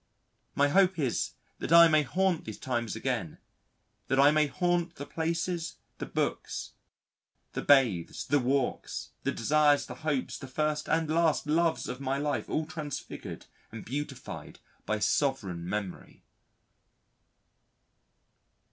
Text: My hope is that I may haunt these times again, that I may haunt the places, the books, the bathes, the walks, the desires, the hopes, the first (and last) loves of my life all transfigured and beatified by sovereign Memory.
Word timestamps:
My 0.55 0.69
hope 0.69 0.97
is 0.97 1.35
that 1.59 1.71
I 1.71 1.87
may 1.87 2.01
haunt 2.01 2.45
these 2.45 2.57
times 2.57 2.95
again, 2.95 3.37
that 4.07 4.19
I 4.19 4.31
may 4.31 4.47
haunt 4.47 4.95
the 4.95 5.05
places, 5.05 5.75
the 5.99 6.07
books, 6.07 6.71
the 7.53 7.61
bathes, 7.61 8.25
the 8.25 8.39
walks, 8.39 9.11
the 9.21 9.31
desires, 9.31 9.85
the 9.85 9.93
hopes, 10.01 10.39
the 10.39 10.47
first 10.47 10.89
(and 10.89 11.07
last) 11.07 11.45
loves 11.45 11.87
of 11.87 11.99
my 12.01 12.17
life 12.17 12.49
all 12.49 12.65
transfigured 12.65 13.45
and 13.71 13.85
beatified 13.85 14.57
by 14.87 14.97
sovereign 14.97 15.69
Memory. 15.69 16.23